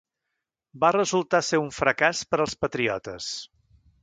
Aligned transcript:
Va 0.83 0.89
resultar 0.95 1.41
ser 1.49 1.59
un 1.67 1.69
fracàs 1.83 2.23
per 2.33 2.41
als 2.47 2.57
patriotes. 2.65 3.31